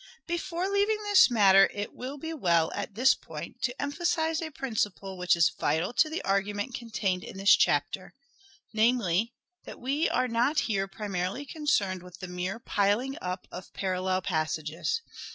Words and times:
Before 0.25 0.67
leaving 0.67 0.97
this 1.03 1.29
matter 1.29 1.69
it 1.71 1.93
will 1.93 2.17
be 2.17 2.33
well 2.33 2.71
at 2.73 2.95
this 2.95 3.13
Poetic 3.13 3.49
unity, 3.49 3.51
point 3.57 3.61
to 3.65 3.81
emphasize 3.83 4.41
a 4.41 4.49
principle 4.49 5.15
which 5.15 5.35
is 5.35 5.49
vital 5.51 5.93
to 5.93 6.09
the 6.09 6.23
argument 6.23 6.73
contained 6.73 7.23
in 7.23 7.37
this 7.37 7.55
chapter: 7.55 8.15
namely, 8.73 9.35
that 9.65 9.79
we 9.79 10.09
are 10.09 10.27
not 10.27 10.61
here 10.61 10.87
primarily 10.87 11.45
concerned 11.45 12.01
with 12.01 12.17
the 12.19 12.27
mere 12.27 12.57
piling 12.57 13.15
up 13.21 13.47
of 13.51 13.71
parallel 13.73 14.23
passages. 14.23 15.01